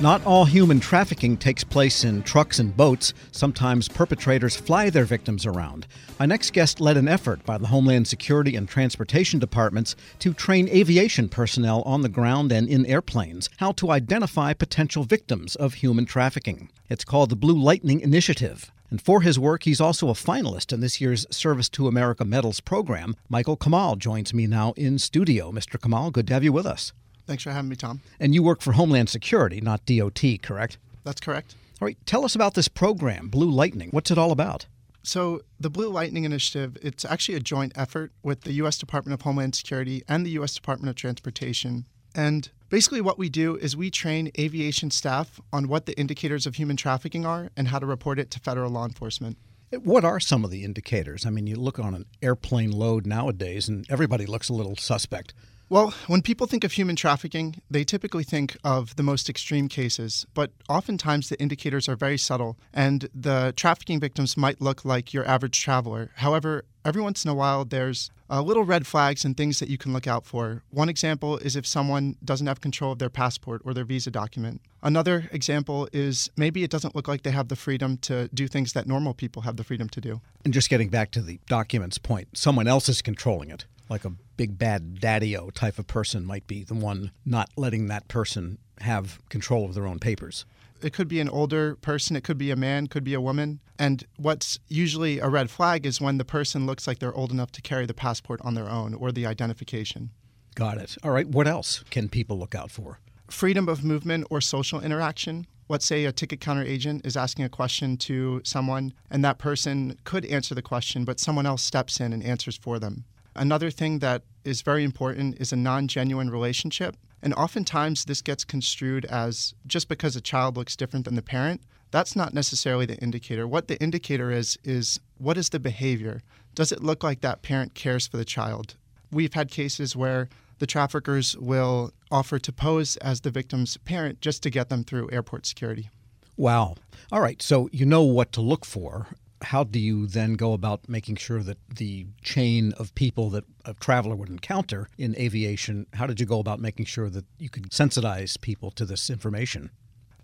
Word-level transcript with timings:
Not 0.00 0.24
all 0.24 0.46
human 0.46 0.80
trafficking 0.80 1.36
takes 1.36 1.62
place 1.62 2.04
in 2.04 2.22
trucks 2.22 2.58
and 2.58 2.74
boats. 2.74 3.12
Sometimes 3.32 3.86
perpetrators 3.86 4.56
fly 4.56 4.88
their 4.88 5.04
victims 5.04 5.44
around. 5.44 5.86
My 6.18 6.24
next 6.24 6.54
guest 6.54 6.80
led 6.80 6.96
an 6.96 7.06
effort 7.06 7.44
by 7.44 7.58
the 7.58 7.66
Homeland 7.66 8.08
Security 8.08 8.56
and 8.56 8.66
Transportation 8.66 9.38
Departments 9.38 9.96
to 10.20 10.32
train 10.32 10.70
aviation 10.70 11.28
personnel 11.28 11.82
on 11.82 12.00
the 12.00 12.08
ground 12.08 12.50
and 12.50 12.66
in 12.66 12.86
airplanes 12.86 13.50
how 13.58 13.72
to 13.72 13.90
identify 13.90 14.54
potential 14.54 15.04
victims 15.04 15.54
of 15.54 15.74
human 15.74 16.06
trafficking. 16.06 16.70
It's 16.88 17.04
called 17.04 17.28
the 17.28 17.36
Blue 17.36 17.62
Lightning 17.62 18.00
Initiative. 18.00 18.72
And 18.88 19.02
for 19.02 19.20
his 19.20 19.38
work, 19.38 19.64
he's 19.64 19.82
also 19.82 20.08
a 20.08 20.14
finalist 20.14 20.72
in 20.72 20.80
this 20.80 21.02
year's 21.02 21.26
Service 21.30 21.68
to 21.68 21.88
America 21.88 22.24
Medals 22.24 22.60
program. 22.60 23.16
Michael 23.28 23.58
Camal 23.58 23.98
joins 23.98 24.32
me 24.32 24.46
now 24.46 24.72
in 24.78 24.98
studio. 24.98 25.52
Mr. 25.52 25.78
Camal, 25.78 26.10
good 26.10 26.26
to 26.28 26.32
have 26.32 26.42
you 26.42 26.54
with 26.54 26.64
us. 26.64 26.94
Thanks 27.30 27.44
for 27.44 27.52
having 27.52 27.68
me, 27.68 27.76
Tom. 27.76 28.00
And 28.18 28.34
you 28.34 28.42
work 28.42 28.60
for 28.60 28.72
Homeland 28.72 29.08
Security, 29.08 29.60
not 29.60 29.86
DOT, 29.86 30.20
correct? 30.42 30.78
That's 31.04 31.20
correct. 31.20 31.54
All 31.80 31.86
right, 31.86 31.96
tell 32.04 32.24
us 32.24 32.34
about 32.34 32.54
this 32.54 32.66
program, 32.66 33.28
Blue 33.28 33.48
Lightning. 33.48 33.90
What's 33.92 34.10
it 34.10 34.18
all 34.18 34.32
about? 34.32 34.66
So, 35.04 35.42
the 35.60 35.70
Blue 35.70 35.90
Lightning 35.90 36.24
Initiative, 36.24 36.76
it's 36.82 37.04
actually 37.04 37.36
a 37.36 37.40
joint 37.40 37.70
effort 37.76 38.10
with 38.24 38.40
the 38.40 38.54
U.S. 38.54 38.78
Department 38.78 39.14
of 39.14 39.22
Homeland 39.22 39.54
Security 39.54 40.02
and 40.08 40.26
the 40.26 40.30
U.S. 40.30 40.56
Department 40.56 40.90
of 40.90 40.96
Transportation. 40.96 41.84
And 42.16 42.50
basically, 42.68 43.00
what 43.00 43.16
we 43.16 43.28
do 43.28 43.54
is 43.54 43.76
we 43.76 43.92
train 43.92 44.32
aviation 44.36 44.90
staff 44.90 45.40
on 45.52 45.68
what 45.68 45.86
the 45.86 45.96
indicators 45.96 46.46
of 46.46 46.56
human 46.56 46.76
trafficking 46.76 47.24
are 47.24 47.50
and 47.56 47.68
how 47.68 47.78
to 47.78 47.86
report 47.86 48.18
it 48.18 48.32
to 48.32 48.40
federal 48.40 48.72
law 48.72 48.86
enforcement. 48.86 49.38
What 49.84 50.04
are 50.04 50.18
some 50.18 50.44
of 50.44 50.50
the 50.50 50.64
indicators? 50.64 51.24
I 51.24 51.30
mean, 51.30 51.46
you 51.46 51.54
look 51.54 51.78
on 51.78 51.94
an 51.94 52.06
airplane 52.20 52.72
load 52.72 53.06
nowadays, 53.06 53.68
and 53.68 53.86
everybody 53.88 54.26
looks 54.26 54.48
a 54.48 54.52
little 54.52 54.74
suspect. 54.74 55.32
Well, 55.70 55.94
when 56.08 56.20
people 56.20 56.48
think 56.48 56.64
of 56.64 56.72
human 56.72 56.96
trafficking, 56.96 57.62
they 57.70 57.84
typically 57.84 58.24
think 58.24 58.56
of 58.64 58.96
the 58.96 59.04
most 59.04 59.30
extreme 59.30 59.68
cases, 59.68 60.26
but 60.34 60.50
oftentimes 60.68 61.28
the 61.28 61.40
indicators 61.40 61.88
are 61.88 61.94
very 61.94 62.18
subtle, 62.18 62.58
and 62.74 63.08
the 63.14 63.54
trafficking 63.56 64.00
victims 64.00 64.36
might 64.36 64.60
look 64.60 64.84
like 64.84 65.14
your 65.14 65.24
average 65.28 65.60
traveler. 65.62 66.10
However, 66.16 66.64
every 66.84 67.00
once 67.00 67.24
in 67.24 67.30
a 67.30 67.36
while, 67.36 67.64
there's 67.64 68.10
uh, 68.28 68.42
little 68.42 68.64
red 68.64 68.84
flags 68.84 69.24
and 69.24 69.36
things 69.36 69.60
that 69.60 69.68
you 69.68 69.78
can 69.78 69.92
look 69.92 70.08
out 70.08 70.26
for. 70.26 70.64
One 70.70 70.88
example 70.88 71.38
is 71.38 71.54
if 71.54 71.68
someone 71.68 72.16
doesn't 72.24 72.48
have 72.48 72.60
control 72.60 72.90
of 72.90 72.98
their 72.98 73.08
passport 73.08 73.62
or 73.64 73.72
their 73.72 73.84
visa 73.84 74.10
document. 74.10 74.62
Another 74.82 75.30
example 75.30 75.88
is 75.92 76.28
maybe 76.36 76.64
it 76.64 76.70
doesn't 76.72 76.96
look 76.96 77.06
like 77.06 77.22
they 77.22 77.30
have 77.30 77.46
the 77.46 77.54
freedom 77.54 77.96
to 77.98 78.28
do 78.34 78.48
things 78.48 78.72
that 78.72 78.88
normal 78.88 79.14
people 79.14 79.42
have 79.42 79.56
the 79.56 79.62
freedom 79.62 79.88
to 79.90 80.00
do. 80.00 80.20
And 80.44 80.52
just 80.52 80.68
getting 80.68 80.88
back 80.88 81.12
to 81.12 81.22
the 81.22 81.38
documents 81.46 81.96
point, 81.96 82.26
someone 82.36 82.66
else 82.66 82.88
is 82.88 83.02
controlling 83.02 83.50
it 83.50 83.66
like 83.90 84.04
a 84.04 84.12
big 84.36 84.56
bad 84.56 85.00
daddy-o 85.00 85.50
type 85.50 85.78
of 85.78 85.86
person 85.86 86.24
might 86.24 86.46
be 86.46 86.62
the 86.62 86.74
one 86.74 87.10
not 87.26 87.50
letting 87.56 87.88
that 87.88 88.08
person 88.08 88.56
have 88.80 89.18
control 89.28 89.66
of 89.66 89.74
their 89.74 89.86
own 89.86 89.98
papers. 89.98 90.46
It 90.82 90.94
could 90.94 91.08
be 91.08 91.20
an 91.20 91.28
older 91.28 91.74
person, 91.76 92.16
it 92.16 92.24
could 92.24 92.38
be 92.38 92.50
a 92.50 92.56
man, 92.56 92.86
could 92.86 93.04
be 93.04 93.12
a 93.12 93.20
woman. 93.20 93.60
And 93.78 94.06
what's 94.16 94.58
usually 94.68 95.18
a 95.18 95.28
red 95.28 95.50
flag 95.50 95.84
is 95.84 96.00
when 96.00 96.16
the 96.16 96.24
person 96.24 96.64
looks 96.64 96.86
like 96.86 97.00
they're 97.00 97.14
old 97.14 97.32
enough 97.32 97.52
to 97.52 97.60
carry 97.60 97.84
the 97.84 97.92
passport 97.92 98.40
on 98.42 98.54
their 98.54 98.70
own 98.70 98.94
or 98.94 99.12
the 99.12 99.26
identification. 99.26 100.10
Got 100.54 100.78
it. 100.78 100.96
All 101.02 101.10
right. 101.10 101.28
What 101.28 101.46
else 101.46 101.84
can 101.90 102.08
people 102.08 102.38
look 102.38 102.54
out 102.54 102.70
for? 102.70 102.98
Freedom 103.28 103.68
of 103.68 103.84
movement 103.84 104.26
or 104.30 104.40
social 104.40 104.80
interaction. 104.80 105.46
Let's 105.68 105.86
say 105.86 106.04
a 106.04 106.12
ticket 106.12 106.40
counter 106.40 106.64
agent 106.64 107.06
is 107.06 107.16
asking 107.16 107.44
a 107.44 107.48
question 107.48 107.96
to 107.98 108.40
someone, 108.42 108.92
and 109.10 109.24
that 109.24 109.38
person 109.38 109.96
could 110.04 110.24
answer 110.24 110.54
the 110.54 110.62
question, 110.62 111.04
but 111.04 111.20
someone 111.20 111.46
else 111.46 111.62
steps 111.62 112.00
in 112.00 112.12
and 112.12 112.24
answers 112.24 112.56
for 112.56 112.78
them. 112.78 113.04
Another 113.34 113.70
thing 113.70 114.00
that 114.00 114.22
is 114.44 114.62
very 114.62 114.84
important 114.84 115.40
is 115.40 115.52
a 115.52 115.56
non 115.56 115.88
genuine 115.88 116.30
relationship. 116.30 116.96
And 117.22 117.34
oftentimes, 117.34 118.06
this 118.06 118.22
gets 118.22 118.44
construed 118.44 119.04
as 119.04 119.54
just 119.66 119.88
because 119.88 120.16
a 120.16 120.20
child 120.20 120.56
looks 120.56 120.76
different 120.76 121.04
than 121.04 121.16
the 121.16 121.22
parent. 121.22 121.60
That's 121.90 122.16
not 122.16 122.32
necessarily 122.32 122.86
the 122.86 122.96
indicator. 122.96 123.46
What 123.46 123.68
the 123.68 123.80
indicator 123.80 124.30
is, 124.30 124.56
is 124.64 125.00
what 125.18 125.36
is 125.36 125.50
the 125.50 125.60
behavior? 125.60 126.22
Does 126.54 126.72
it 126.72 126.82
look 126.82 127.02
like 127.02 127.20
that 127.20 127.42
parent 127.42 127.74
cares 127.74 128.06
for 128.06 128.16
the 128.16 128.24
child? 128.24 128.76
We've 129.10 129.34
had 129.34 129.50
cases 129.50 129.96
where 129.96 130.28
the 130.60 130.66
traffickers 130.66 131.36
will 131.36 131.92
offer 132.10 132.38
to 132.38 132.52
pose 132.52 132.96
as 132.98 133.20
the 133.20 133.30
victim's 133.30 133.76
parent 133.78 134.20
just 134.20 134.42
to 134.44 134.50
get 134.50 134.68
them 134.68 134.84
through 134.84 135.10
airport 135.10 135.46
security. 135.46 135.90
Wow. 136.36 136.76
All 137.12 137.20
right. 137.20 137.42
So 137.42 137.68
you 137.72 137.84
know 137.84 138.02
what 138.02 138.32
to 138.32 138.40
look 138.40 138.64
for 138.64 139.08
how 139.42 139.64
do 139.64 139.78
you 139.78 140.06
then 140.06 140.34
go 140.34 140.52
about 140.52 140.88
making 140.88 141.16
sure 141.16 141.42
that 141.42 141.58
the 141.68 142.06
chain 142.22 142.72
of 142.78 142.94
people 142.94 143.30
that 143.30 143.44
a 143.64 143.74
traveler 143.74 144.14
would 144.14 144.28
encounter 144.28 144.88
in 144.98 145.16
aviation, 145.16 145.86
how 145.94 146.06
did 146.06 146.20
you 146.20 146.26
go 146.26 146.38
about 146.38 146.60
making 146.60 146.84
sure 146.84 147.08
that 147.10 147.24
you 147.38 147.48
could 147.48 147.70
sensitize 147.70 148.40
people 148.40 148.70
to 148.72 148.84
this 148.84 149.10
information? 149.10 149.70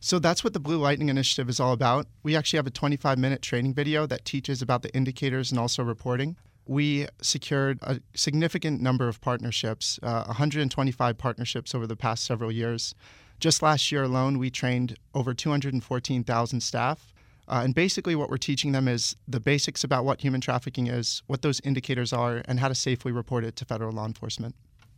So 0.00 0.18
that's 0.18 0.44
what 0.44 0.52
the 0.52 0.60
Blue 0.60 0.78
Lightning 0.78 1.08
Initiative 1.08 1.48
is 1.48 1.58
all 1.58 1.72
about. 1.72 2.06
We 2.22 2.36
actually 2.36 2.58
have 2.58 2.66
a 2.66 2.70
25 2.70 3.18
minute 3.18 3.42
training 3.42 3.74
video 3.74 4.06
that 4.06 4.24
teaches 4.24 4.62
about 4.62 4.82
the 4.82 4.94
indicators 4.94 5.50
and 5.50 5.58
also 5.58 5.82
reporting. 5.82 6.36
We 6.66 7.06
secured 7.22 7.78
a 7.82 8.00
significant 8.14 8.80
number 8.80 9.08
of 9.08 9.20
partnerships, 9.20 9.98
uh, 10.02 10.24
125 10.24 11.16
partnerships 11.16 11.74
over 11.74 11.86
the 11.86 11.96
past 11.96 12.24
several 12.24 12.52
years. 12.52 12.94
Just 13.38 13.62
last 13.62 13.92
year 13.92 14.02
alone, 14.02 14.38
we 14.38 14.50
trained 14.50 14.96
over 15.14 15.34
214,000 15.34 16.60
staff 16.60 17.12
uh, 17.48 17.60
and 17.62 17.74
basically, 17.74 18.16
what 18.16 18.28
we're 18.28 18.38
teaching 18.38 18.72
them 18.72 18.88
is 18.88 19.14
the 19.28 19.38
basics 19.38 19.84
about 19.84 20.04
what 20.04 20.20
human 20.20 20.40
trafficking 20.40 20.88
is, 20.88 21.22
what 21.26 21.42
those 21.42 21.60
indicators 21.60 22.12
are, 22.12 22.42
and 22.46 22.58
how 22.58 22.68
to 22.68 22.74
safely 22.74 23.12
report 23.12 23.44
it 23.44 23.54
to 23.56 23.64
federal 23.64 23.92
law 23.92 24.06
enforcement. 24.06 24.54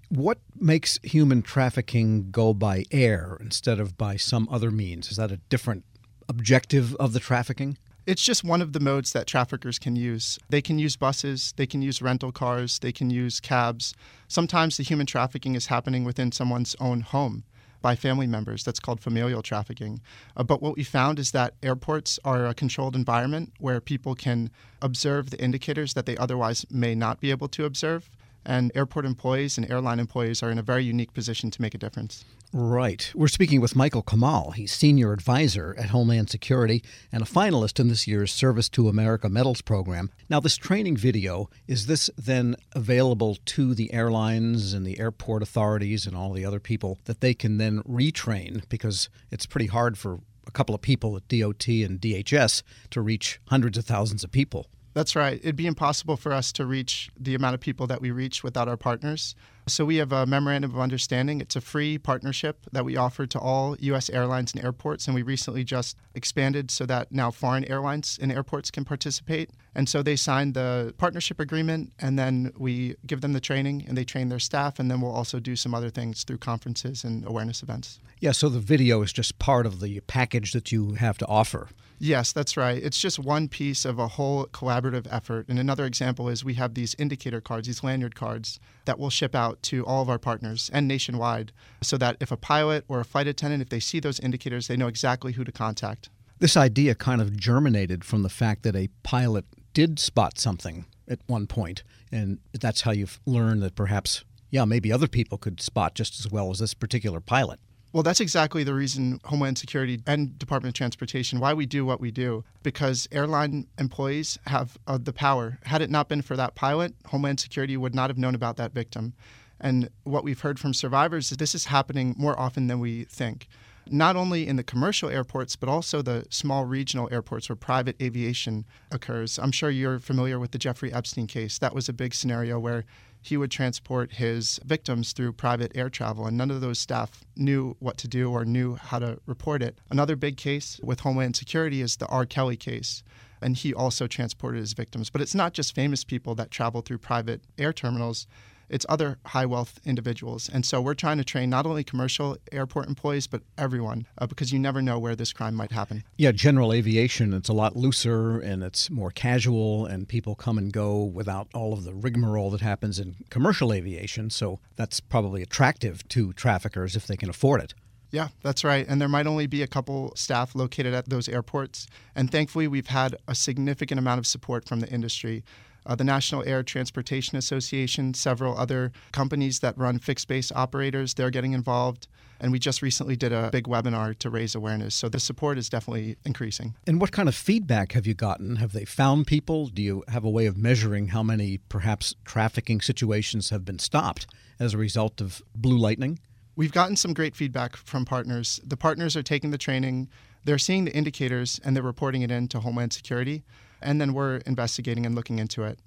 What 0.09 0.39
makes 0.59 0.99
human 1.03 1.43
trafficking 1.43 2.31
go 2.31 2.55
by 2.55 2.85
air 2.91 3.37
instead 3.41 3.79
of 3.79 3.99
by 3.99 4.17
some 4.17 4.49
other 4.51 4.71
means? 4.71 5.11
Is 5.11 5.19
that 5.19 5.31
a 5.31 5.37
different 5.51 5.85
objective 6.29 6.95
of 6.95 7.13
the 7.13 7.21
trafficking? 7.21 7.77
It's 8.07 8.23
just 8.23 8.43
one 8.43 8.63
of 8.63 8.73
the 8.73 8.81
modes 8.81 9.13
that 9.13 9.27
traffickers 9.27 9.79
can 9.79 9.95
use. 9.95 10.39
They 10.49 10.63
can 10.63 10.79
use 10.79 10.97
buses, 10.97 11.53
they 11.59 11.67
can 11.67 11.83
use 11.83 12.01
rental 12.01 12.33
cars, 12.33 12.79
they 12.79 12.93
can 12.93 13.11
use 13.11 13.39
cabs. 13.39 13.93
Sometimes 14.29 14.79
the 14.79 14.83
human 14.83 15.05
trafficking 15.05 15.55
is 15.55 15.67
happening 15.67 16.05
within 16.05 16.33
someone's 16.33 16.75
own 16.81 17.03
home 17.03 17.45
by 17.81 17.95
family 17.95 18.27
members. 18.27 18.65
That's 18.65 18.81
called 18.81 19.01
familial 19.01 19.43
trafficking. 19.43 20.01
Uh, 20.37 20.43
but 20.43 20.63
what 20.63 20.77
we 20.77 20.85
found 20.85 21.19
is 21.19 21.33
that 21.33 21.55
airports 21.63 22.19
are 22.25 22.47
a 22.47 22.55
controlled 22.55 22.97
environment 22.97 23.53
where 23.59 23.81
people 23.81 24.15
can 24.15 24.51
observe 24.83 25.31
the 25.31 25.41
indicators 25.43 25.95
that 25.95 26.07
they 26.07 26.17
otherwise 26.17 26.67
may 26.71 26.95
not 26.95 27.21
be 27.21 27.31
able 27.31 27.49
to 27.49 27.65
observe. 27.65 28.11
And 28.45 28.73
airport 28.75 29.05
employees 29.05 29.59
and 29.59 29.71
airline 29.71 30.01
employees 30.01 30.43
are 30.43 30.51
in 30.51 30.59
a 30.59 30.63
very 30.63 30.85
unique 30.85 31.13
position 31.13 31.51
to 31.51 31.63
make 31.63 31.75
a 31.75 31.79
difference. 31.79 32.25
Right. 32.53 33.13
We're 33.15 33.29
speaking 33.29 33.61
with 33.61 33.77
Michael 33.77 34.03
Camal. 34.03 34.55
He's 34.55 34.73
senior 34.73 35.13
advisor 35.13 35.75
at 35.79 35.91
Homeland 35.91 36.31
Security 36.31 36.83
and 37.13 37.23
a 37.23 37.27
finalist 37.27 37.79
in 37.79 37.89
this 37.89 38.07
year's 38.07 38.33
Service 38.33 38.71
to 38.71 38.89
America 38.89 39.29
Medals 39.29 39.61
program. 39.61 40.11
Now, 40.31 40.41
this 40.41 40.57
training 40.57 40.97
video, 40.97 41.51
is 41.67 41.87
this 41.87 42.09
then 42.17 42.57
available 42.73 43.37
to 43.45 43.75
the 43.75 43.93
airlines 43.93 44.73
and 44.73 44.87
the 44.87 44.99
airport 44.99 45.43
authorities 45.43 46.07
and 46.07 46.17
all 46.17 46.33
the 46.33 46.47
other 46.47 46.61
people 46.61 46.99
that 47.05 47.21
they 47.21 47.35
can 47.35 47.59
then 47.59 47.83
retrain? 47.83 48.67
Because 48.71 49.11
it's 49.31 49.45
pretty 49.45 49.67
hard 49.67 49.99
for 49.99 50.21
a 50.47 50.51
couple 50.51 50.75
of 50.75 50.81
people 50.81 51.17
at 51.17 51.29
DOT 51.29 51.69
and 51.69 52.01
DHS 52.01 52.63
to 52.91 53.03
reach 53.03 53.41
hundreds 53.49 53.77
of 53.77 53.85
thousands 53.85 54.25
of 54.25 54.33
people. 54.33 54.67
That's 54.99 55.15
right. 55.15 55.39
It'd 55.39 55.55
be 55.55 55.69
impossible 55.69 56.17
for 56.17 56.33
us 56.33 56.51
to 56.51 56.67
reach 56.67 57.09
the 57.17 57.37
amount 57.37 57.55
of 57.55 57.61
people 57.61 57.87
that 57.87 58.01
we 58.01 58.11
reach 58.11 58.43
without 58.43 58.67
our 58.67 58.77
partners. 58.77 59.37
So 59.69 59.85
we 59.85 59.95
have 59.99 60.11
a 60.11 60.27
memorandum 60.27 60.73
of 60.75 60.81
understanding. 60.81 61.41
It's 61.41 61.55
a 61.55 61.61
free 61.61 61.99
partnership 61.99 62.67
that 62.73 62.85
we 62.85 62.97
offer 62.97 63.25
to 63.25 63.39
all 63.39 63.77
U.S. 63.79 64.11
airlines 64.11 64.53
and 64.55 64.65
airports, 64.65 65.07
and 65.07 65.15
we 65.15 65.23
recently 65.23 65.63
just 65.63 65.97
expanded 66.17 66.73
so 66.73 66.85
that 66.87 67.13
now 67.13 67.31
foreign 67.31 67.65
airlines 67.67 68.19
and 68.21 68.33
airports 68.33 68.73
can 68.73 68.85
participate. 68.85 69.51
And 69.73 69.89
so 69.89 70.03
they 70.03 70.17
signed 70.17 70.55
the 70.55 70.93
partnership 70.99 71.39
agreement, 71.39 71.93
and 72.01 72.19
then 72.19 72.53
we 72.59 72.97
give 73.07 73.21
them 73.21 73.35
the 73.35 73.41
training, 73.41 73.85
and 73.87 73.97
they 73.97 74.03
train 74.05 74.31
their 74.31 74.41
staff, 74.41 74.81
and 74.81 74.91
then 74.91 75.01
we'll 75.01 75.15
also 75.15 75.39
do 75.39 75.55
some 75.55 75.75
other 75.75 75.91
things 75.91 76.25
through 76.25 76.39
conferences 76.39 77.05
and 77.05 77.25
awareness 77.25 77.63
events. 77.63 78.01
Yeah. 78.19 78.33
So 78.33 78.49
the 78.49 78.59
video 78.59 79.03
is 79.03 79.13
just 79.13 79.39
part 79.39 79.65
of 79.65 79.79
the 79.79 80.01
package 80.09 80.51
that 80.55 80.73
you 80.73 80.95
have 80.95 81.19
to 81.19 81.27
offer. 81.27 81.69
Yes, 81.99 82.33
that's 82.33 82.57
right. 82.57 82.81
It's 82.83 83.01
just 83.01 83.19
one 83.19 83.49
piece 83.49 83.85
of 83.85 83.99
a 83.99 84.09
whole 84.09 84.47
collaborative 84.47 85.07
effort. 85.11 85.47
And 85.49 85.59
another 85.59 85.85
example 85.85 86.29
is 86.29 86.45
we 86.45 86.55
have 86.55 86.75
these 86.75 86.95
indicator 86.99 87.41
cards, 87.41 87.67
these 87.67 87.83
lanyard 87.83 88.15
cards 88.15 88.61
that 88.85 88.99
we'll 88.99 89.11
ship 89.11 89.35
out 89.35 89.63
to 89.65 89.85
all 89.85 90.03
of 90.03 90.09
our 90.09 90.19
partners 90.19 90.71
and 90.73 90.87
nationwide 90.87 91.53
so 91.83 91.97
that 91.99 92.17
if 92.21 92.31
a 92.31 92.37
pilot 92.37 92.85
or 92.89 93.01
a 93.01 93.05
flight 93.05 93.27
attendant, 93.27 93.63
if 93.63 93.69
they 93.69 93.81
see 93.81 93.99
those 94.01 94.21
indicators, 94.21 94.69
they 94.69 94.77
know 94.77 94.87
exactly 94.87 95.33
who 95.33 95.45
to 95.45 95.53
contact. 95.53 96.09
This 96.39 96.57
idea 96.57 96.95
kind 96.95 97.21
of 97.21 97.37
germinated 97.37 98.05
from 98.05 98.23
the 98.23 98.29
fact 98.29 98.63
that 98.63 98.77
a 98.77 98.89
pilot 99.03 99.45
did 99.75 99.99
spot 99.99 100.39
something 100.39 100.87
at 101.09 101.19
one 101.27 101.49
point, 101.49 101.83
and 102.13 102.39
that's 102.53 102.83
how 102.83 102.93
you've 102.93 103.19
learned 103.27 103.63
that 103.63 103.75
perhaps, 103.75 104.25
yeah, 104.51 104.65
maybe 104.65 104.93
other 104.93 105.09
people 105.09 105.37
could 105.37 105.61
spot 105.61 105.95
just 105.95 106.21
as 106.21 106.31
well 106.31 106.51
as 106.51 106.61
this 106.61 106.75
particular 106.75 107.21
pilot. 107.21 107.59
Well, 107.93 108.03
that's 108.03 108.21
exactly 108.21 108.65
the 108.65 108.75
reason 108.75 109.19
Homeland 109.25 109.57
Security 109.57 110.01
and 110.07 110.39
Department 110.39 110.75
of 110.75 110.77
Transportation 110.77 111.41
why 111.41 111.55
we 111.55 111.65
do 111.65 111.87
what 111.87 112.01
we 112.01 112.11
do 112.11 112.45
because 112.63 113.09
airline 113.11 113.67
employees 113.79 114.39
have 114.47 114.77
uh, 114.87 114.99
the 115.03 115.13
power. 115.13 115.59
Had 115.65 115.81
it 115.81 115.89
not 115.89 116.07
been 116.09 116.21
for 116.21 116.37
that 116.37 116.55
pilot, 116.55 116.95
Homeland 117.07 117.41
Security 117.41 117.77
would 117.79 117.95
not 117.95 118.11
have 118.11 118.19
known 118.19 118.35
about 118.35 118.57
that 118.59 118.73
victim. 118.73 119.15
And 119.59 119.89
what 120.05 120.23
we've 120.23 120.41
heard 120.41 120.59
from 120.61 120.75
survivors 120.75 121.33
is 121.33 121.39
this 121.39 121.55
is 121.55 121.65
happening 121.65 122.15
more 122.19 122.39
often 122.39 122.67
than 122.67 122.79
we 122.79 123.05
think. 123.05 123.49
not 123.91 124.17
only 124.17 124.47
in 124.47 124.57
the 124.57 124.63
commercial 124.63 125.09
airports, 125.09 125.57
but 125.57 125.69
also 125.69 126.03
the 126.03 126.27
small 126.31 126.65
regional 126.65 127.09
airports 127.11 127.49
where 127.49 127.57
private 127.57 127.97
aviation 128.03 128.67
occurs. 128.91 129.39
I'm 129.39 129.53
sure 129.53 129.71
you're 129.71 129.99
familiar 129.99 130.39
with 130.39 130.51
the 130.51 130.59
Jeffrey 130.59 130.93
Epstein 130.93 131.27
case. 131.27 131.59
That 131.59 131.75
was 131.75 131.89
a 131.89 131.93
big 131.93 132.15
scenario 132.15 132.59
where 132.59 132.85
he 133.21 133.37
would 133.37 133.51
transport 133.51 134.13
his 134.13 134.61
victims 134.65 135.13
through 135.13 135.33
private 135.33 135.73
air 135.75 135.91
travel, 135.91 136.27
and 136.27 136.37
none 136.37 136.51
of 136.51 136.61
those 136.61 136.79
staff 136.79 137.25
knew 137.37 137.77
what 137.79 137.97
to 137.99 138.09
do 138.09 138.31
or 138.31 138.45
knew 138.45 138.77
how 138.77 138.99
to 138.99 139.19
report 139.27 139.63
it. 139.63 139.79
Another 139.91 140.17
big 140.17 140.37
case 140.37 140.81
with 140.83 141.01
Homeland 141.01 141.37
Security 141.37 141.81
is 141.81 141.97
the 141.97 142.07
R. 142.07 142.27
Kelly 142.27 142.57
case 142.57 143.03
and 143.41 143.57
he 143.57 143.75
also 143.75 144.07
transported 144.07 144.61
his 144.61 144.73
victims. 144.73 145.11
But 145.11 145.21
it's 145.21 145.35
not 145.35 145.53
just 145.53 145.75
famous 145.75 146.05
people 146.05 146.35
that 146.37 146.51
travel 146.51 146.81
through 146.81 146.99
private 146.99 147.43
air 147.57 147.73
terminals 147.73 148.27
it's 148.69 148.87
other 148.89 149.19
high 149.27 149.47
wealth 149.47 149.81
individuals. 149.85 150.49
And 150.49 150.65
so 150.65 150.81
we're 150.81 150.95
trying 150.95 151.19
to 151.19 151.25
train 151.25 151.51
not 151.51 151.67
only 151.67 151.85
commercial 151.85 152.37
airport 152.53 152.87
employees, 152.87 153.27
but 153.27 153.43
everyone, 153.57 154.07
uh, 154.19 154.27
because 154.27 154.53
you 154.53 154.59
never 154.59 154.83
know 154.83 154.99
where 154.99 155.17
this 155.17 155.33
crime 155.33 155.55
might 155.55 155.73
happen. 155.73 156.05
Yeah, 156.17 156.33
general 156.33 156.73
aviation, 156.73 157.33
it's 157.33 157.49
a 157.49 157.53
lot 157.53 157.77
looser 157.77 158.39
and 158.39 158.63
it's 158.63 158.91
more 158.91 159.11
casual, 159.11 159.87
and 159.87 160.09
people 160.09 160.35
come 160.35 160.59
and 160.59 160.73
go 160.73 161.03
without 161.03 161.49
all 161.55 161.73
of 161.73 161.85
the 161.85 161.95
rigmarole 161.95 162.51
that 162.51 162.61
happens 162.61 162.99
in 162.99 163.17
commercial 163.31 163.73
aviation. 163.73 164.31
So 164.31 164.61
that's 164.77 165.01
probably 165.01 165.43
attractive 165.43 166.07
to 166.09 166.33
traffickers 166.33 166.97
if 166.97 167.07
they 167.07 167.17
can 167.17 167.31
afford 167.31 167.61
it. 167.63 167.75
Yeah, 168.11 168.29
that's 168.43 168.65
right. 168.65 168.87
And 168.89 169.01
there 169.01 169.09
might 169.09 169.27
only 169.27 169.47
be 169.47 169.63
a 169.63 169.67
couple 169.67 170.15
staff 170.17 170.55
located 170.55 170.95
at 170.95 171.11
those 171.11 171.29
airports. 171.29 171.87
And 172.15 172.31
thankfully, 172.31 172.67
we've 172.67 172.87
had 172.87 173.17
a 173.27 173.35
significant 173.35 173.99
amount 173.99 174.19
of 174.19 174.27
support 174.27 174.67
from 174.67 174.81
the 174.81 174.89
industry 174.89 175.45
uh, 175.89 175.95
the 175.95 176.05
National 176.05 176.45
Air 176.47 176.63
Transportation 176.63 177.37
Association, 177.39 178.15
several 178.15 178.57
other 178.57 178.93
companies 179.13 179.61
that 179.61 179.77
run 179.79 179.99
fixed 179.99 180.29
base 180.29 180.53
operators, 180.53 181.15
they're 181.15 181.31
getting 181.31 181.55
involved. 181.55 182.07
And 182.41 182.53
we 182.53 182.61
just 182.61 182.83
recently 182.83 183.17
did 183.17 183.33
a 183.33 183.49
big 183.51 183.65
webinar 183.65 184.17
to 184.19 184.31
raise 184.31 184.55
awareness. 184.55 184.95
So 184.95 185.09
the 185.09 185.19
support 185.19 185.59
is 185.59 185.69
definitely 185.69 186.17
increasing. 186.25 186.75
And 186.87 187.01
what 187.01 187.11
kind 187.11 187.29
of 187.29 187.35
feedback 187.35 187.93
have 187.93 188.07
you 188.07 188.15
gotten? 188.15 188.57
Have 188.57 188.73
they 188.73 188.85
found 188.85 189.27
people? 189.27 189.67
Do 189.67 189.83
you 189.83 190.05
have 190.07 190.25
a 190.25 190.31
way 190.31 190.47
of 190.47 190.57
measuring 190.57 191.09
how 191.09 191.25
many 191.25 191.59
perhaps 191.69 192.15
trafficking 192.25 192.81
situations 192.81 193.51
have 193.51 193.65
been 193.65 193.81
stopped 193.81 194.29
as 194.61 194.75
a 194.75 194.79
result 194.79 195.21
of 195.21 195.43
Blue 195.57 195.79
Lightning? 195.79 196.21
We've 196.55 196.73
gotten 196.73 196.95
some 196.97 197.13
great 197.13 197.35
feedback 197.35 197.77
from 197.77 198.05
partners. 198.05 198.61
The 198.65 198.77
partners 198.77 199.17
are 199.17 199.23
taking 199.23 199.51
the 199.51 199.59
training, 199.59 200.09
they're 200.45 200.59
seeing 200.59 200.85
the 200.85 200.95
indicators, 200.95 201.61
and 201.65 201.75
they're 201.75 201.83
reporting 201.83 202.23
it 202.23 202.31
in 202.31 202.47
to 202.49 202.61
Homeland 202.61 202.93
Security 202.93 203.43
and 203.81 204.01
then 204.01 204.15
we're 204.15 204.37
investigating 204.39 205.07
and 205.07 205.15
looking 205.15 205.39
into 205.39 205.63
it. 205.65 205.79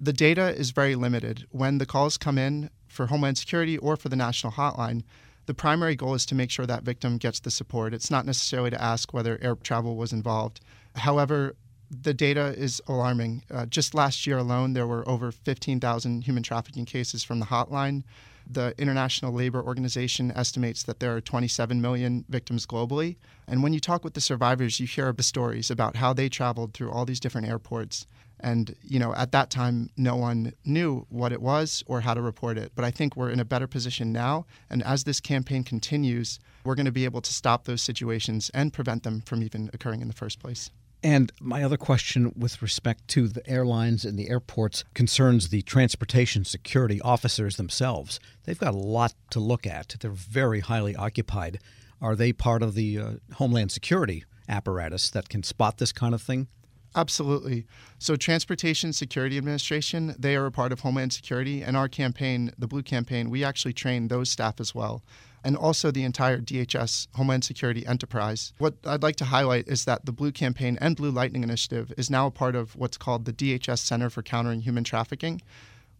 The 0.00 0.12
data 0.12 0.54
is 0.54 0.70
very 0.70 0.94
limited. 0.94 1.46
When 1.50 1.78
the 1.78 1.86
calls 1.86 2.18
come 2.18 2.38
in 2.38 2.70
for 2.88 3.06
Homeland 3.06 3.38
Security 3.38 3.78
or 3.78 3.96
for 3.96 4.08
the 4.08 4.16
national 4.16 4.52
hotline, 4.52 5.02
the 5.46 5.54
primary 5.54 5.96
goal 5.96 6.14
is 6.14 6.26
to 6.26 6.34
make 6.34 6.50
sure 6.50 6.66
that 6.66 6.82
victim 6.82 7.18
gets 7.18 7.40
the 7.40 7.50
support. 7.50 7.94
It's 7.94 8.10
not 8.10 8.26
necessarily 8.26 8.70
to 8.70 8.82
ask 8.82 9.14
whether 9.14 9.38
air 9.40 9.54
travel 9.54 9.96
was 9.96 10.12
involved. 10.12 10.60
However, 10.96 11.54
the 11.88 12.12
data 12.12 12.54
is 12.56 12.82
alarming. 12.88 13.44
Uh, 13.50 13.66
just 13.66 13.94
last 13.94 14.26
year 14.26 14.38
alone, 14.38 14.72
there 14.72 14.86
were 14.86 15.08
over 15.08 15.30
15,000 15.30 16.22
human 16.22 16.42
trafficking 16.42 16.84
cases 16.84 17.22
from 17.22 17.38
the 17.38 17.46
hotline. 17.46 18.02
The 18.48 18.74
International 18.78 19.32
Labor 19.32 19.62
Organization 19.62 20.30
estimates 20.30 20.84
that 20.84 21.00
there 21.00 21.16
are 21.16 21.20
27 21.20 21.80
million 21.80 22.24
victims 22.28 22.66
globally. 22.66 23.16
And 23.48 23.62
when 23.62 23.72
you 23.72 23.80
talk 23.80 24.04
with 24.04 24.14
the 24.14 24.20
survivors, 24.20 24.78
you 24.78 24.86
hear 24.86 25.12
the 25.12 25.22
stories 25.22 25.70
about 25.70 25.96
how 25.96 26.12
they 26.12 26.28
traveled 26.28 26.72
through 26.72 26.90
all 26.90 27.04
these 27.04 27.20
different 27.20 27.48
airports. 27.48 28.06
And, 28.38 28.76
you 28.82 28.98
know, 28.98 29.14
at 29.14 29.32
that 29.32 29.50
time, 29.50 29.90
no 29.96 30.14
one 30.14 30.52
knew 30.64 31.06
what 31.08 31.32
it 31.32 31.40
was 31.40 31.82
or 31.86 32.02
how 32.02 32.14
to 32.14 32.20
report 32.20 32.58
it. 32.58 32.72
But 32.74 32.84
I 32.84 32.90
think 32.90 33.16
we're 33.16 33.30
in 33.30 33.40
a 33.40 33.44
better 33.44 33.66
position 33.66 34.12
now. 34.12 34.46
And 34.68 34.82
as 34.82 35.04
this 35.04 35.20
campaign 35.20 35.64
continues, 35.64 36.38
we're 36.64 36.74
going 36.74 36.86
to 36.86 36.92
be 36.92 37.06
able 37.06 37.22
to 37.22 37.32
stop 37.32 37.64
those 37.64 37.82
situations 37.82 38.50
and 38.52 38.72
prevent 38.72 39.02
them 39.02 39.22
from 39.22 39.42
even 39.42 39.70
occurring 39.72 40.02
in 40.02 40.08
the 40.08 40.14
first 40.14 40.38
place. 40.38 40.70
And 41.06 41.30
my 41.40 41.62
other 41.62 41.76
question 41.76 42.32
with 42.36 42.60
respect 42.60 43.06
to 43.10 43.28
the 43.28 43.48
airlines 43.48 44.04
and 44.04 44.18
the 44.18 44.28
airports 44.28 44.82
concerns 44.92 45.50
the 45.50 45.62
transportation 45.62 46.44
security 46.44 47.00
officers 47.00 47.54
themselves. 47.54 48.18
They've 48.42 48.58
got 48.58 48.74
a 48.74 48.76
lot 48.76 49.14
to 49.30 49.38
look 49.38 49.68
at. 49.68 49.94
They're 50.00 50.10
very 50.10 50.58
highly 50.58 50.96
occupied. 50.96 51.60
Are 52.02 52.16
they 52.16 52.32
part 52.32 52.60
of 52.60 52.74
the 52.74 52.98
uh, 52.98 53.10
Homeland 53.34 53.70
Security 53.70 54.24
apparatus 54.48 55.08
that 55.10 55.28
can 55.28 55.44
spot 55.44 55.78
this 55.78 55.92
kind 55.92 56.12
of 56.12 56.22
thing? 56.22 56.48
Absolutely. 56.96 57.66
So, 58.00 58.16
Transportation 58.16 58.92
Security 58.92 59.38
Administration, 59.38 60.16
they 60.18 60.34
are 60.34 60.46
a 60.46 60.50
part 60.50 60.72
of 60.72 60.80
Homeland 60.80 61.12
Security, 61.12 61.62
and 61.62 61.76
our 61.76 61.88
campaign, 61.88 62.50
the 62.58 62.66
Blue 62.66 62.82
Campaign, 62.82 63.30
we 63.30 63.44
actually 63.44 63.74
train 63.74 64.08
those 64.08 64.28
staff 64.28 64.58
as 64.58 64.74
well 64.74 65.04
and 65.46 65.56
also 65.56 65.92
the 65.92 66.02
entire 66.02 66.40
DHS 66.40 67.06
Homeland 67.14 67.44
Security 67.44 67.86
enterprise. 67.86 68.52
What 68.58 68.74
I'd 68.84 69.04
like 69.04 69.14
to 69.16 69.26
highlight 69.26 69.68
is 69.68 69.84
that 69.84 70.04
the 70.04 70.10
Blue 70.10 70.32
Campaign 70.32 70.76
and 70.80 70.96
Blue 70.96 71.12
Lightning 71.12 71.44
Initiative 71.44 71.92
is 71.96 72.10
now 72.10 72.26
a 72.26 72.32
part 72.32 72.56
of 72.56 72.74
what's 72.74 72.96
called 72.96 73.26
the 73.26 73.32
DHS 73.32 73.78
Center 73.78 74.10
for 74.10 74.24
Countering 74.24 74.62
Human 74.62 74.82
Trafficking, 74.82 75.40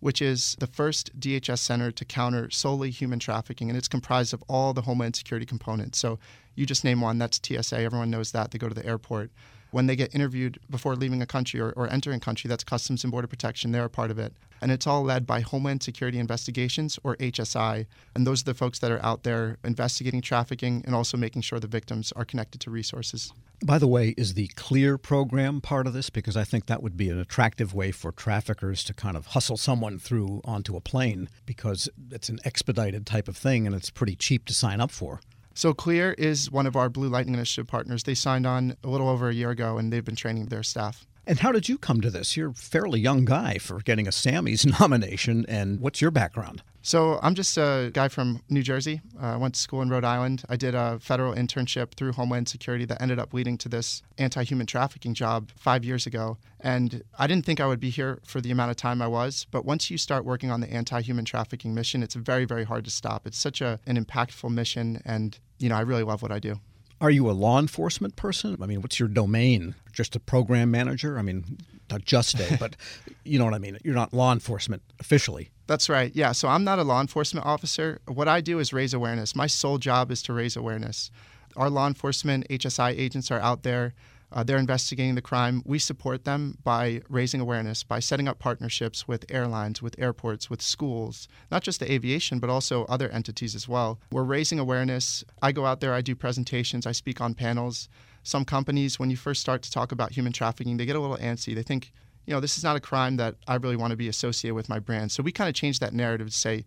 which 0.00 0.20
is 0.20 0.56
the 0.58 0.66
first 0.66 1.19
DHS 1.20 1.60
center 1.60 1.93
to 1.93 2.04
counter 2.04 2.50
solely 2.50 2.90
human 2.90 3.20
trafficking, 3.20 3.70
and 3.70 3.78
it's 3.78 3.87
comprised 3.87 4.34
of 4.34 4.43
all 4.48 4.75
the 4.75 4.82
Homeland 4.82 5.14
Security 5.14 5.46
components. 5.46 5.96
So 6.00 6.19
you 6.56 6.66
just 6.66 6.82
name 6.82 7.00
one, 7.00 7.19
that's 7.19 7.40
TSA. 7.40 7.78
Everyone 7.78 8.10
knows 8.10 8.32
that. 8.32 8.50
They 8.50 8.58
go 8.58 8.69
to 8.69 8.75
the 8.75 8.84
airport 8.84 9.31
when 9.76 9.88
they 9.88 9.94
get 9.94 10.14
interviewed 10.14 10.58
before 10.70 10.96
leaving 10.96 11.20
a 11.20 11.26
country 11.26 11.61
or, 11.61 11.70
or 11.73 11.87
entering 11.93 12.17
a 12.17 12.20
country, 12.20 12.49
that's 12.49 12.64
Customs 12.64 13.05
and 13.05 13.11
Border 13.11 13.26
Protection. 13.26 13.73
They're 13.73 13.84
a 13.84 13.90
part 13.90 14.11
of 14.11 14.19
it. 14.19 14.32
And 14.62 14.73
it's 14.73 14.87
all 14.87 15.02
led 15.02 15.26
by 15.26 15.40
Homeland 15.40 15.82
Security 15.82 16.19
Investigations, 16.19 16.99
or 17.05 17.14
HSI. 17.17 17.84
And 18.14 18.26
those 18.26 18.40
are 18.40 18.46
the 18.46 18.55
folks 18.55 18.78
that 18.78 18.90
are 18.90 19.05
out 19.05 19.23
there 19.23 19.58
investigating 19.64 20.23
trafficking 20.23 20.82
and 20.87 20.94
also 20.94 21.19
making 21.19 21.43
sure 21.43 21.61
the 21.61 21.67
victims 21.67 22.11
are 22.12 22.25
connected 22.25 22.58
to 22.62 22.70
resources. 22.70 23.34
By 23.67 23.76
the 23.76 23.87
way, 23.87 24.14
is 24.17 24.32
the 24.32 24.49
CLEAR 24.56 24.96
program 24.96 25.61
part 25.61 25.87
of 25.87 25.93
this? 25.93 26.08
Because 26.08 26.38
I 26.38 26.44
think 26.44 26.64
that 26.67 26.82
would 26.82 26.96
be 26.96 27.11
an 27.11 27.20
attractive 27.20 27.75
way 27.75 27.90
for 27.90 28.12
traffickers 28.12 28.82
to 28.84 28.94
kind 28.94 29.14
of 29.14 29.26
hustle 29.26 29.58
someone 29.58 29.99
through 29.99 30.40
onto 30.46 30.75
a 30.76 30.81
plane 30.81 31.28
because 31.44 31.90
it's 32.11 32.31
an 32.31 32.38
expedited 32.46 33.05
type 33.05 33.28
of 33.28 33.37
thing 33.37 33.67
and 33.67 33.76
it's 33.76 33.90
pretty 33.90 34.17
cheap 34.17 34.46
to 34.46 34.55
sign 34.55 34.81
up 34.81 34.90
for. 34.90 35.20
So 35.56 35.72
Clear 35.72 36.12
is 36.12 36.50
one 36.50 36.66
of 36.66 36.76
our 36.76 36.90
Blue 36.90 37.08
Lightning 37.08 37.32
Initiative 37.32 37.66
partners. 37.66 38.02
They 38.02 38.14
signed 38.14 38.46
on 38.46 38.76
a 38.84 38.88
little 38.88 39.08
over 39.08 39.30
a 39.30 39.34
year 39.34 39.48
ago, 39.48 39.78
and 39.78 39.90
they've 39.90 40.04
been 40.04 40.14
training 40.14 40.46
their 40.46 40.62
staff. 40.62 41.06
And 41.28 41.40
how 41.40 41.50
did 41.50 41.69
you 41.69 41.76
come 41.76 42.00
to 42.02 42.11
this? 42.11 42.37
You're 42.37 42.50
a 42.50 42.55
fairly 42.55 43.00
young 43.00 43.25
guy 43.25 43.58
for 43.58 43.81
getting 43.81 44.06
a 44.06 44.11
Sammies 44.11 44.64
nomination, 44.81 45.44
and 45.49 45.81
what's 45.81 46.00
your 46.00 46.12
background? 46.12 46.62
So 46.82 47.19
I'm 47.20 47.34
just 47.34 47.58
a 47.58 47.90
guy 47.93 48.06
from 48.06 48.43
New 48.49 48.62
Jersey. 48.62 49.00
Uh, 49.20 49.34
I 49.34 49.37
went 49.37 49.55
to 49.55 49.61
school 49.61 49.82
in 49.82 49.88
Rhode 49.88 50.05
Island. 50.05 50.44
I 50.49 50.55
did 50.55 50.76
a 50.76 51.00
federal 51.00 51.34
internship 51.34 51.94
through 51.96 52.12
Homeland 52.12 52.49
Security 52.49 52.84
that 52.84 53.02
ended 53.02 53.19
up 53.19 53.34
leading 53.34 53.58
to 53.58 53.69
this 53.69 54.05
anti-human 54.18 54.68
trafficking 54.68 55.12
job 55.12 55.50
five 55.56 55.85
years 55.85 56.06
ago. 56.06 56.38
And 56.61 57.02
I 57.18 57.26
didn't 57.26 57.45
think 57.45 57.59
I 57.59 57.66
would 57.66 57.80
be 57.80 57.90
here 57.90 58.21
for 58.25 58.40
the 58.40 58.52
amount 58.52 58.71
of 58.71 58.76
time 58.76 59.02
I 59.02 59.09
was. 59.09 59.49
But 59.50 59.64
once 59.64 59.90
you 59.90 59.99
start 59.99 60.25
working 60.25 60.52
on 60.52 60.61
the 60.61 60.73
anti-human 60.73 61.25
trafficking 61.25 61.75
mission, 61.75 62.04
it's 62.04 62.14
very, 62.14 62.45
very 62.45 62.62
hard 62.62 62.85
to 62.85 62.90
stop. 62.92 63.26
It's 63.26 63.37
such 63.37 63.61
a, 63.61 63.80
an 63.85 64.02
impactful 64.02 64.50
mission, 64.50 65.02
and 65.04 65.37
you 65.59 65.68
know 65.68 65.75
I 65.75 65.80
really 65.80 66.04
love 66.04 66.23
what 66.23 66.30
I 66.30 66.38
do. 66.38 66.61
Are 67.00 67.10
you 67.10 67.30
a 67.30 67.32
law 67.32 67.58
enforcement 67.58 68.16
person? 68.16 68.56
I 68.62 68.66
mean, 68.66 68.80
what's 68.80 68.98
your 68.98 69.08
domain? 69.08 69.74
Just 69.92 70.16
a 70.16 70.20
program 70.20 70.70
manager? 70.70 71.18
I 71.18 71.22
mean, 71.22 71.58
not 71.90 72.04
just 72.04 72.40
a, 72.40 72.56
but 72.58 72.76
you 73.24 73.38
know 73.38 73.44
what 73.44 73.54
I 73.54 73.58
mean. 73.58 73.78
You're 73.84 73.94
not 73.94 74.14
law 74.14 74.32
enforcement 74.32 74.82
officially. 74.98 75.50
That's 75.66 75.88
right. 75.88 76.14
Yeah. 76.14 76.32
So 76.32 76.48
I'm 76.48 76.64
not 76.64 76.78
a 76.78 76.84
law 76.84 77.00
enforcement 77.00 77.44
officer. 77.44 78.00
What 78.06 78.28
I 78.28 78.40
do 78.40 78.58
is 78.58 78.72
raise 78.72 78.94
awareness. 78.94 79.36
My 79.36 79.46
sole 79.46 79.78
job 79.78 80.10
is 80.10 80.22
to 80.22 80.32
raise 80.32 80.56
awareness. 80.56 81.10
Our 81.56 81.70
law 81.70 81.86
enforcement 81.86 82.46
HSI 82.48 82.98
agents 82.98 83.30
are 83.30 83.40
out 83.40 83.62
there. 83.62 83.94
Uh, 84.33 84.42
they're 84.42 84.59
investigating 84.59 85.14
the 85.14 85.23
crime. 85.23 85.62
We 85.64 85.78
support 85.78 86.25
them 86.25 86.59
by 86.64 87.00
raising 87.09 87.40
awareness, 87.40 87.85
by 87.85 88.00
setting 88.00 88.26
up 88.26 88.38
partnerships 88.38 89.06
with 89.06 89.25
airlines, 89.30 89.80
with 89.80 89.95
airports, 89.99 90.50
with 90.50 90.61
schools, 90.61 91.28
not 91.50 91.62
just 91.62 91.80
the 91.80 91.90
aviation, 91.90 92.40
but 92.40 92.50
also 92.50 92.85
other 92.87 93.09
entities 93.11 93.54
as 93.54 93.68
well. 93.68 94.00
We're 94.11 94.25
raising 94.25 94.59
awareness. 94.59 95.25
I 95.42 95.52
go 95.52 95.64
out 95.64 95.80
there, 95.80 95.95
I 95.95 96.00
do 96.00 96.14
presentations, 96.14 96.87
I 96.87 96.92
speak 96.92 97.21
on 97.21 97.35
panels. 97.35 97.88
Some 98.25 98.45
companies, 98.45 98.99
when 98.99 99.11
you 99.11 99.16
first 99.16 99.40
start 99.40 99.62
to 99.62 99.71
talk 99.71 99.92
about 99.92 100.12
human 100.12 100.33
trafficking, 100.33 100.76
they 100.76 100.87
get 100.87 100.97
a 100.97 101.00
little 101.00 101.18
antsy. 101.18 101.54
They 101.54 101.62
think, 101.62 101.92
you 102.26 102.35
know, 102.35 102.40
this 102.40 102.59
is 102.59 102.64
not 102.64 102.75
a 102.75 102.80
crime 102.80 103.16
that 103.18 103.37
I 103.47 103.54
really 103.54 103.76
want 103.76 103.92
to 103.92 103.97
be 103.97 104.09
associated 104.09 104.56
with 104.56 104.68
my 104.68 104.80
brand. 104.80 105.12
So 105.12 105.23
we 105.23 105.30
kind 105.30 105.49
of 105.49 105.54
change 105.54 105.78
that 105.78 105.95
narrative 105.95 106.26
to 106.26 106.37
say, 106.37 106.64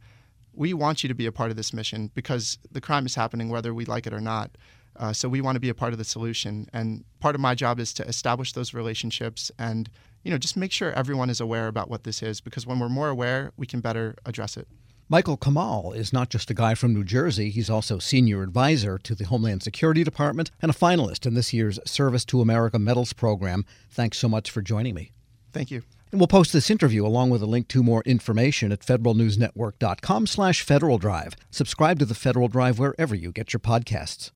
we 0.54 0.74
want 0.74 1.04
you 1.04 1.10
to 1.10 1.16
be 1.16 1.26
a 1.26 1.32
part 1.32 1.52
of 1.52 1.58
this 1.58 1.74
mission 1.74 2.12
because 2.16 2.58
the 2.72 2.82
crime 2.82 3.06
is 3.06 3.16
happening 3.16 3.50
whether 3.50 3.74
we 3.74 3.86
like 3.86 4.08
it 4.08 4.14
or 4.14 4.22
not. 4.22 4.52
Uh, 5.00 5.14
so 5.14 5.30
we 5.30 5.42
want 5.42 5.56
to 5.56 5.60
be 5.60 5.70
a 5.70 5.74
part 5.74 5.94
of 5.94 5.98
the 5.98 6.06
solution. 6.06 6.70
And 6.74 7.04
part 7.20 7.34
of 7.34 7.42
my 7.42 7.56
job 7.56 7.80
is 7.80 7.94
to 7.94 8.08
establish 8.08 8.54
those 8.54 8.74
relationships 8.74 9.52
and 9.58 9.90
you 10.24 10.32
know 10.32 10.38
just 10.38 10.58
make 10.58 10.72
sure 10.72 10.92
everyone 10.92 11.30
is 11.30 11.40
aware 11.40 11.68
about 11.68 11.90
what 11.90 12.04
this 12.04 12.22
is 12.22 12.42
because 12.42 12.68
when 12.68 12.80
we're 12.80 12.90
more 12.90 13.10
aware, 13.10 13.52
we 13.58 13.66
can 13.66 13.80
better 13.80 14.16
address 14.26 14.58
it. 14.58 14.68
Michael 15.12 15.38
Camal 15.38 15.96
is 15.96 16.14
not 16.14 16.30
just 16.30 16.52
a 16.52 16.54
guy 16.54 16.76
from 16.76 16.94
New 16.94 17.04
Jersey, 17.04 17.50
he's 17.50 17.70
also 17.70 17.98
senior 17.98 18.44
advisor 18.44 19.00
to 19.00 19.16
the 19.16 19.24
Homeland 19.24 19.64
Security 19.64 20.04
Department 20.04 20.52
and 20.62 20.70
a 20.70 20.74
finalist 20.74 21.26
in 21.26 21.34
this 21.34 21.52
year's 21.52 21.80
Service 21.84 22.24
to 22.26 22.42
America 22.42 22.78
Medals 22.78 23.14
program. 23.14 23.66
Thanks 23.90 24.20
so 24.20 24.30
much 24.30 24.52
for 24.52 24.62
joining 24.62 24.94
me. 24.94 25.12
Thank 25.52 25.72
you. 25.72 25.82
And 26.12 26.20
we'll 26.20 26.28
post 26.28 26.54
this 26.54 26.70
interview 26.70 27.06
along 27.06 27.32
with 27.32 27.42
a 27.42 27.48
link 27.48 27.68
to 27.70 27.82
more 27.82 28.04
information 28.06 28.72
at 28.72 28.82
federalnewsnetwork.com 28.82 30.28
slash 30.28 30.62
Federal 30.62 31.00
Drive. 31.00 31.36
Subscribe 31.50 31.98
to 32.00 32.06
the 32.06 32.16
Federal 32.16 32.48
Drive 32.48 32.78
wherever 32.78 33.16
you 33.16 33.32
get 33.32 33.52
your 33.52 33.60
podcasts. 33.60 34.32